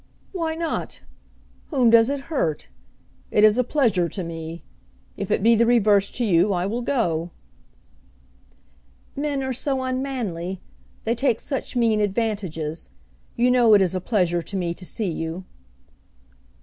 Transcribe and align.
"Why 0.31 0.55
not? 0.55 1.01
Whom 1.67 1.91
does 1.91 2.09
it 2.09 2.21
hurt? 2.21 2.69
It 3.29 3.43
is 3.43 3.59
a 3.59 3.63
pleasure 3.63 4.09
to 4.09 4.23
me. 4.23 4.63
If 5.15 5.29
it 5.29 5.43
be 5.43 5.53
the 5.55 5.67
reverse 5.67 6.09
to 6.13 6.25
you, 6.25 6.53
I 6.53 6.65
will 6.65 6.81
go." 6.81 7.29
"Men 9.15 9.43
are 9.43 9.53
so 9.53 9.83
unmanly. 9.83 10.59
They 11.03 11.13
take 11.13 11.39
such 11.39 11.75
mean 11.75 12.01
advantages. 12.01 12.89
You 13.35 13.51
know 13.51 13.75
it 13.75 13.81
is 13.83 13.93
a 13.93 14.01
pleasure 14.01 14.41
to 14.41 14.57
me 14.57 14.73
to 14.73 14.85
see 14.87 15.11
you." 15.11 15.45